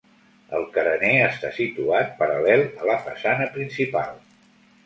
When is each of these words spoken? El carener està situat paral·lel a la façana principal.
El 0.59 0.63
carener 0.77 1.11
està 1.25 1.51
situat 1.59 2.09
paral·lel 2.23 2.65
a 2.81 2.91
la 2.93 2.99
façana 3.07 3.49
principal. 3.59 4.19